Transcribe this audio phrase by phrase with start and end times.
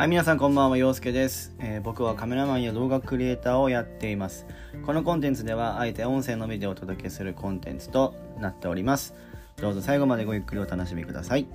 [0.00, 4.46] はい、皆さんこんばんは、陽介です、えー僕はカメラマンや動画クリエイターをやっています。
[4.86, 9.12] このコンテンツでは、あえて音声のみでお届けするコンテンツとなっております。
[9.60, 11.46] どうぞ最後までごゆっくりお楽しみください。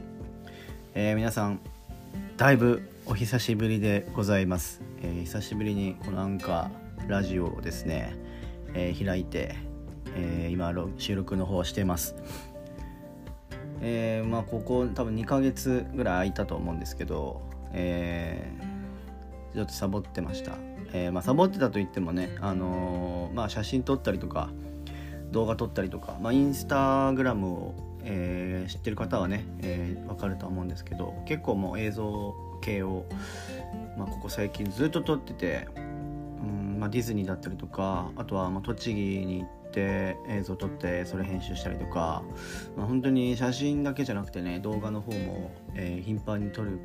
[0.94, 1.60] えー皆さん、
[2.38, 4.80] だいぶお久しぶりでございます。
[5.02, 8.16] えー久しぶりにこのアンカーラジオをですね、
[8.76, 9.56] え開いて、
[10.16, 12.16] え今収録の方をしてます。
[13.82, 18.66] えまあここ多分2ヶ月ぐらい空いたと思うんですけど、えー
[19.56, 20.58] ちょっとサボってました、
[20.92, 24.50] えーまあ、サボってたと言ってもね、あのーまあ、写真撮ったりとか
[25.32, 33.06] 動画撮ったりとか、まあ、インスタグラムを、え知ってる方はね、えーわかると思うんですけど結構もう映像系を、
[33.98, 42.24] まあ、ここ最近ずっと撮ってて、うんまあ、ディズニーだったりとかあとはま栃木に行って映像撮ってそれ編集したりとか、
[42.78, 46.80] まあ、本当に写真だけじゃなくてね動画の方も、えー頻繁に撮る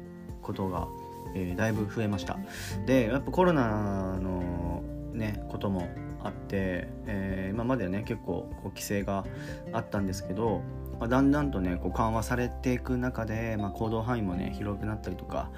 [0.50, 0.88] ことが、
[1.34, 2.38] えーだいぶ増えました。
[2.86, 5.88] でやっぱコロナのねことも
[6.22, 9.24] あって、えー今までね結構こう規制が
[9.72, 10.62] あったんですけど、
[10.98, 15.50] まあ、だんだんとねこう緩和されていく中で、まあ、行動範囲もね広くなったりとか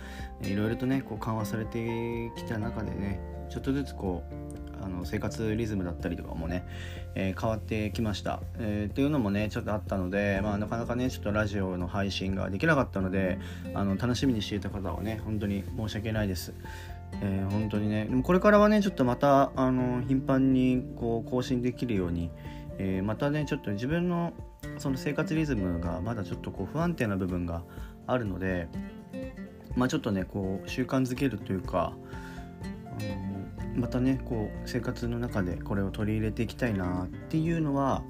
[0.43, 6.67] えーいろいろとねこう緩和されてきた中でねちょっとずつこうあの生活リズムだったりとかもね、
[7.15, 13.39] えー変わってきました、えーっていうのもねちょっとあったので、まあ、なかなかねちょっとラジオの配信ができなかったので
[13.75, 16.53] あの楽しみにしていた方はね本当に申し訳ないです。
[17.21, 22.31] えー本当にねでもこれからはねちょっとまたあの頻繁にこう更新できるように、
[22.79, 24.33] えーまたねちょっと自分の
[24.79, 27.63] その生活リズムがまだちょっとこう不安定な部分が
[28.07, 28.69] あるので
[29.77, 31.93] まあちょっとねこう習慣づけるというか
[32.87, 33.32] あの
[33.75, 38.03] またねこう生活の中でこれを取り入れていきたいなっていうのは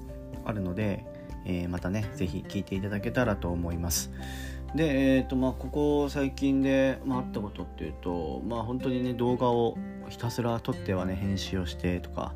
[0.45, 1.05] あるので、
[1.45, 4.11] えーまたね是非聞いていただけたらと思います。
[4.75, 9.77] で、えーとまあ、ここ最近で、まあ、あったことっていうと、まあ、本当にね動画を
[10.09, 12.33] ひたすら撮ってはね編集をしてとか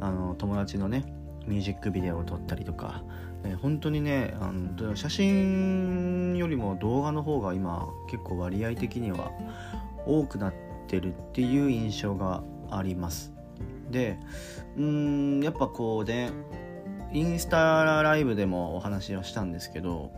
[0.00, 1.04] あの友達のね
[1.46, 3.02] ミュージックビデオを撮ったりとか、
[3.44, 9.32] えー本当にねあの写真よりも動画の方が今結構割合的には
[10.06, 10.54] 多くなっ
[10.88, 13.32] てるっていう印象があります。
[13.90, 14.18] で
[14.76, 14.84] うー
[15.40, 16.30] んやっぱこうね
[17.12, 20.10] インスタライブでもお話をしたんですけど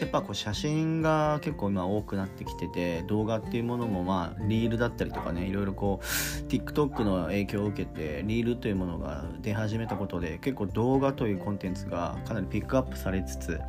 [0.00, 6.04] やっぱこう写真が結構今多くなってきてて動画っていうものもまあリールだったりとかねいろいろこう
[6.48, 13.60] TikTok の影響を受けてリールというものが出始めたことで結構動画というコンテンツがかなりピックアップされつつ、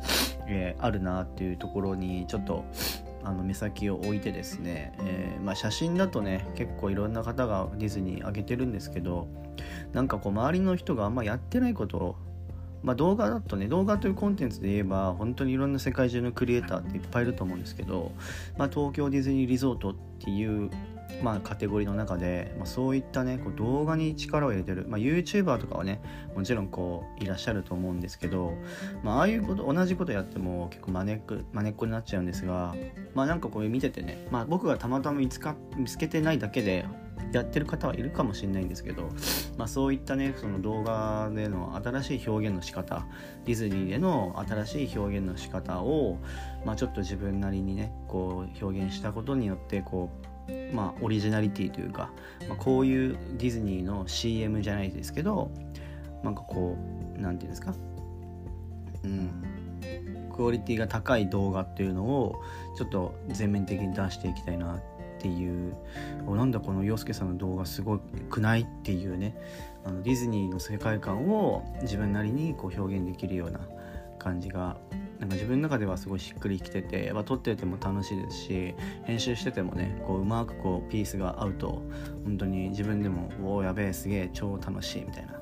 [0.46, 2.64] えーあるなっていうところにちょっと
[3.28, 9.28] あの目先を置いてですね、えーまあ、写真だとね結構いろんな方がディズニー上げてるんですけど
[9.92, 12.16] なんかこう周りの人があんまやってないことを
[12.82, 18.12] まあ、動画だとね動画というコンテンツで言えば本当にいろんな世界中のクリエイターっていっぱいいると思うんですけど、
[18.56, 20.70] まあ、東京ディズニーリゾートっていう、
[21.22, 26.00] まあ、カテゴリーの中で、まあ、そういったねこう動画に力を入れてる、まあ、YouTuber とかはね
[26.34, 28.54] もちろんこういらっしゃると思うんですけど、
[29.02, 32.74] まあ、あいうこと同じことやっても結構まねっこまねっこになっちゃうんですが
[33.14, 36.86] まあなんかこれ見ててね、まあ、僕がたまたま見つか見つけてないだけで
[37.32, 39.10] やってる方はいるかもしれないんですけど、
[39.56, 43.06] まあ、そういったねその動画での新しい表現の仕方
[43.44, 46.18] ディズニーでの新しい表現の仕方を、
[46.64, 50.37] まあ、ちょっと自分なりにねこう表現したことによってこう、
[50.72, 52.10] まあ、オリジナリティというか、
[52.48, 55.50] まあ、こういうディズニーの CM じゃないですけど
[56.22, 56.76] なんかこ
[57.16, 57.74] うなんていうんですか？
[59.04, 59.30] うん。
[60.34, 62.40] クオリティが高い動画っていうのを
[62.76, 64.80] ちょっと全面的に出していきたいなっ
[65.18, 65.74] ていう。
[66.28, 69.36] なんだこの洋介さんの動画すごくないっていうね。
[69.84, 73.60] あのディズニーの世界観を自分なりにこう表現できるような
[74.18, 74.76] 感じが
[75.18, 78.74] なんか自分の中ではすごいしっくりきててやっぱ撮ってても楽しいですし
[79.04, 81.82] 編集しててもねこううまくこうピースが合うと
[82.24, 85.34] 本当に自分でも「おおやべえすげえ超楽しい」みたいな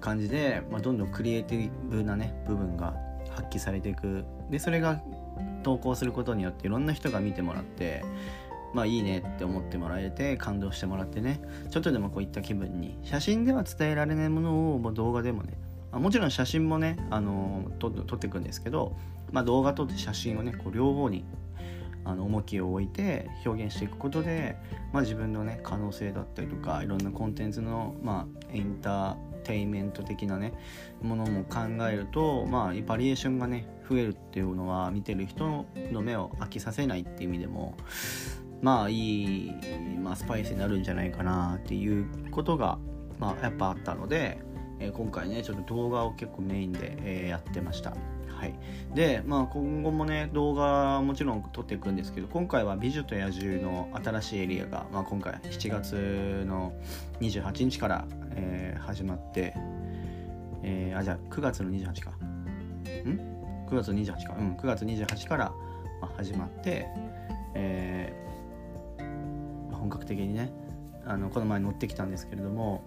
[0.00, 2.94] 感じで、まあ、どんどんクリエイティブなね部分が
[3.30, 4.24] 発揮されていく。
[4.50, 5.02] でそれが
[5.62, 8.02] 投稿することによっていろんな人が見てもらって
[8.72, 11.40] まあいいねって思ってもらえて感動してもらってね
[11.70, 15.54] ちょっとでもこういった気分に写真では伝えられないものをもう動画でもね
[15.98, 18.96] あもちろん写真もねあの撮撮っていくんですけど、
[19.30, 21.24] まあ、動画撮って写真をねこう両方に
[22.04, 24.56] あの重きを置いて表現していくことで、
[24.92, 30.54] まあ、自分のね可能性だったりとかいろんなコンテンツの、まあ、エンターテインメント的なね
[31.02, 37.76] ものも考えると、まあ、バリエーションがね増えるっていうのは見てる人の目を飽きさせないっていう意味でも
[38.62, 39.52] まあいい、
[40.02, 42.78] まあ、スパイスになるんじゃないかなっていうことが、
[43.18, 44.40] まあ、やっぱあったので、
[44.80, 47.90] えー今回ねちょっと動画を結構メインで、えーやってました。
[47.90, 48.54] はい。
[48.94, 56.72] でまあ今後もね動画もちろん撮っていくんですけど今回は「美女と野獣」の新しいエリアが、まあ、今回7月の
[57.20, 59.54] 28日から、えー、始まって
[60.62, 62.10] えー、あじゃあ9月の28か。
[62.10, 64.36] ん？9月28か。
[64.38, 65.52] うん9月28から、
[66.00, 66.86] まあ、始まって
[67.54, 70.52] えー、本格的にね
[71.04, 72.84] あのこの前乗ってきたんですけれども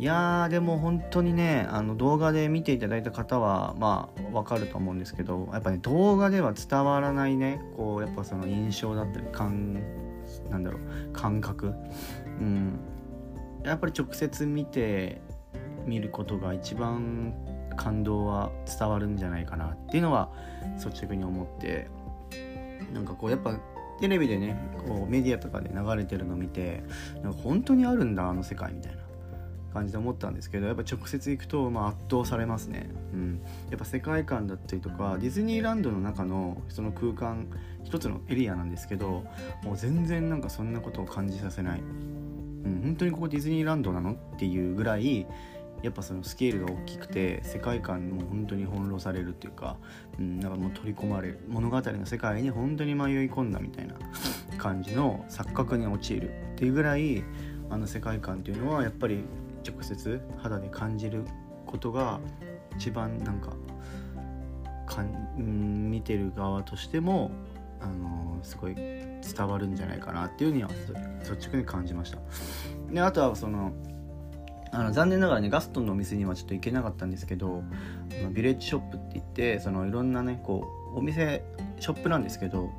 [0.00, 9.74] いやーでも本当にねあの動画で見ていただいた方はまあわかると思うんですけどやっぱね動画では伝わらないねこうやっぱその印象だったり感
[10.50, 11.74] なんだろう感覚。
[12.40, 12.80] うん。
[13.62, 15.20] やっぱり直接見て
[15.84, 17.34] 見ることが一番
[17.76, 20.30] 感動は伝わるんじゃないかなっていうのは
[20.82, 21.88] 率直に思って
[22.94, 23.52] なんかこうやっぱ
[24.00, 24.56] テレビでね
[24.86, 26.82] こうメディアとかで流れてるの見て
[27.22, 29.09] なんか本当にあるんだあの世界みたいな。
[29.70, 33.40] 感じで思ったんですけどやっぱ直接行くと、まあ、圧倒されますね、うん、
[33.70, 37.46] やっぱ世界観だったりとかディズニーランドの中のその空間
[37.84, 39.24] 一つのエリアなんですけど
[39.62, 45.26] もう全然なんかそんなことを感じさせない、うん、本当にここディズニーランドなのっていうぐらい
[45.82, 49.76] やっぱそのスケールが大きくて世界観も本当に翻弄されるっていうか、
[50.18, 51.40] うん、なんかもう取り込まれる。
[51.48, 53.94] 物語の世界に本当に迷い込んだみたいな
[54.58, 57.24] 感じの錯覚に陥るっていうぐらい
[57.70, 59.24] あの世界観っていうのはやっぱり
[59.70, 61.24] 直接肌で感じる
[61.66, 62.20] ことが
[62.76, 63.54] 一番なんか
[64.86, 67.30] かん見てる側としても
[67.80, 70.68] あの、すごい伝わるんじゃないかなっていうには
[71.20, 72.18] 率直に感じました。
[72.92, 73.72] であとはその
[74.72, 77.64] あの残念ながらねガストンのお店にはちょっと行けなかったんですけど
[78.32, 80.64] ビレッジショップって言ってそのいろんなねこ
[80.94, 81.42] うお店
[81.80, 82.70] ショップなんですけど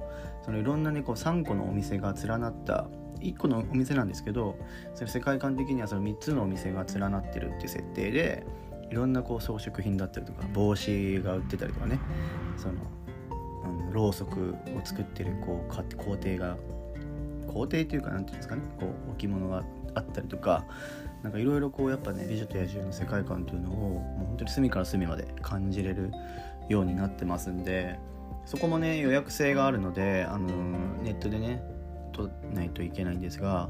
[0.45, 2.87] そのいろんなねこう3個のお店が連なった
[3.21, 4.57] 1個のお店なんですけど
[4.95, 8.45] それ世界観的にはその3つのお店が連なってるっていう設定で
[8.89, 11.99] いろんなこう装飾品だったりとか帽子が売ってたりとかね
[12.57, 12.73] その、
[13.87, 16.57] うん、ろうそくを作ってるこう工程が
[17.47, 19.63] 工程っていうか何ていうんですかねこう置物が
[19.93, 20.65] あったりとか
[21.23, 26.11] なんかいろいろこうやっぱね「美女と野獣」の世界観というのをもう本当に隅から隅まで感じれる
[26.69, 27.99] ようになってますんで
[28.45, 30.47] そこもね予約制があるので、あの
[31.03, 31.61] ネットでね
[32.27, 33.69] 取ないといけないんですが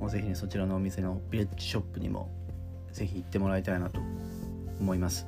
[0.00, 2.30] もうぜひねそちらのお店のビレッジショップにも
[2.92, 4.00] ぜひ行ってもらいたいなと
[4.80, 5.26] 思います。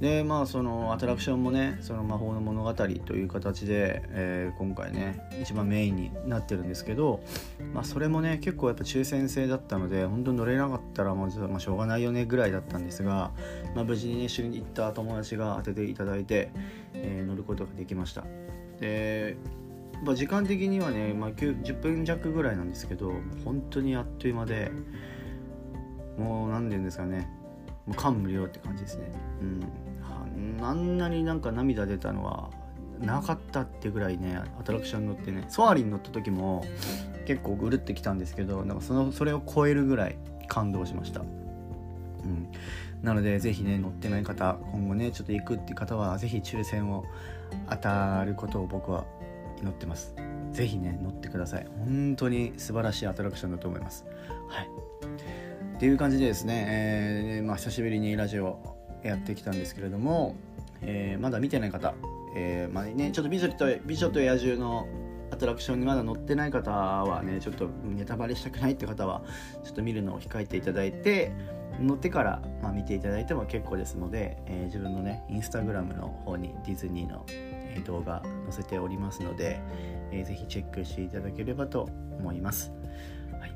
[0.00, 7.22] でまあそのアトラクションもねその魔法の物語という形で、えー、今回ね一番メインになってるんですけど、
[7.74, 13.30] まあ、それもね結構やっぱ抽選制だったので本当に乗れなかったらもう、まあ、しょうがないよねぐらいだったんですが、
[13.74, 16.50] まあ、無事にね一緒に行った友達が当てていただいて、
[16.94, 18.24] えー、乗ることができました
[18.80, 19.36] で
[20.04, 23.12] まあ、時間的にはね、まあ、10分弱ぐらいなんですけど
[23.44, 24.70] 本当にあっという間で
[26.16, 27.28] もう何て言うんですかね
[27.86, 29.12] もう感無量って感じですね。
[29.40, 29.90] うん。
[30.62, 32.50] あんなになんか涙出たのは
[32.98, 36.64] なかったってぐらいねアトラクション乗ってねソアリン乗った時も
[37.26, 40.18] 結構ぐるってきたんですけどなんかそのそれを超えるぐらい
[40.48, 42.50] 感動しました、うん、
[43.02, 47.06] なので是非ね乗ってない方今後ねちょっと行くっていう方は是非抽選を
[47.70, 49.04] 当たることを僕は
[49.60, 50.14] 祈ってます。
[50.52, 51.66] 是非ね乗ってください。
[51.84, 54.04] 本当に素晴らしいアトラクションだと思います。
[54.48, 54.68] はい。
[55.76, 60.36] っていう感じでですね、えー、まあ、久しぶりにラジオやってきたんですけれども、
[60.82, 61.94] えー、まだ見てない方、
[62.36, 64.86] えー、まあね、ちょっと美女と美女と野獣の
[65.30, 69.22] アトラクションにまだ乗ってない方はねちょっとネタバレしたくないって方は
[69.64, 71.32] ちょっと見るのを控えていただいて
[71.80, 77.24] 乗ってから、まあ、見ていただいても結構ですので、えー、自分のねインスタグラムの方にディズニーの、
[77.86, 79.60] 動画載せておりますので、
[80.10, 82.72] えー、ぜひチェックしていただければと思います。
[83.38, 83.54] はい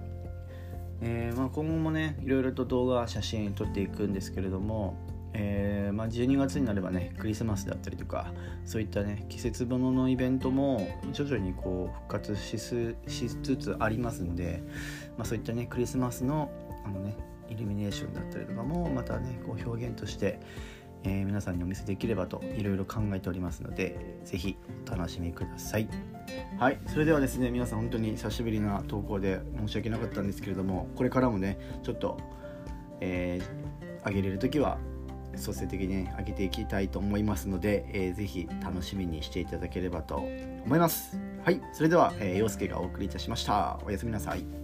[1.01, 4.97] えーまあ、今後もねいろいろと動画写真撮っていくんですけれども
[5.35, 8.33] えー、まあ、12月になればねクリスマスだったりとか
[8.65, 12.97] そういったね季節物のイベントも徐々にこう復活しつ
[13.57, 14.63] つありますんで、
[15.19, 16.51] まあ、そういったねクリスマスの
[16.85, 17.17] あのね
[17.49, 20.41] イルミネーションだったりとかもまたねこう表現として、
[21.05, 24.57] えー、皆さんにお見せできればといろいろ考えておりますので是非
[24.87, 25.89] お楽しみください
[26.59, 32.19] はいそれではですね皆さん本当に久しぶりな投稿で申し訳なかったんですけれどもこれからもねちょっと、
[33.01, 34.79] えー、上げれる時は
[35.35, 41.19] 率先的に、ね、上げていきたいと思いますので、えー、ぜひ楽しみにしていただければと思います。
[41.45, 43.79] はい、それでは、えー、陽介がお送りいたしました。
[43.85, 44.64] おやすみなさい。